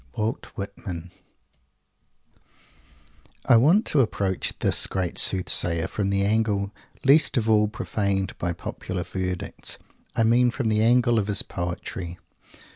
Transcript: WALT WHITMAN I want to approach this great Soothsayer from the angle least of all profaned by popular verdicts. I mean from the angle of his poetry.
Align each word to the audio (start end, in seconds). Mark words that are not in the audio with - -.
WALT 0.15 0.47
WHITMAN 0.57 1.11
I 3.47 3.55
want 3.55 3.85
to 3.85 4.01
approach 4.01 4.57
this 4.57 4.87
great 4.87 5.19
Soothsayer 5.19 5.87
from 5.87 6.09
the 6.09 6.23
angle 6.23 6.71
least 7.03 7.37
of 7.37 7.47
all 7.47 7.67
profaned 7.67 8.35
by 8.39 8.51
popular 8.51 9.03
verdicts. 9.03 9.77
I 10.15 10.23
mean 10.23 10.49
from 10.49 10.69
the 10.69 10.81
angle 10.81 11.19
of 11.19 11.27
his 11.27 11.43
poetry. 11.43 12.17